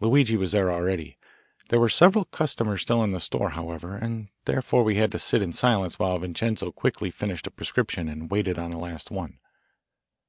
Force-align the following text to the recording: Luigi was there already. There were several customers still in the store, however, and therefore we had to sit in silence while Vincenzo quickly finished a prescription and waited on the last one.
Luigi 0.00 0.36
was 0.36 0.50
there 0.50 0.72
already. 0.72 1.16
There 1.68 1.78
were 1.78 1.88
several 1.88 2.24
customers 2.24 2.82
still 2.82 3.00
in 3.04 3.12
the 3.12 3.20
store, 3.20 3.50
however, 3.50 3.94
and 3.94 4.26
therefore 4.44 4.82
we 4.82 4.96
had 4.96 5.12
to 5.12 5.20
sit 5.20 5.40
in 5.40 5.52
silence 5.52 6.00
while 6.00 6.18
Vincenzo 6.18 6.72
quickly 6.72 7.12
finished 7.12 7.46
a 7.46 7.50
prescription 7.52 8.08
and 8.08 8.28
waited 8.28 8.58
on 8.58 8.72
the 8.72 8.76
last 8.76 9.12
one. 9.12 9.38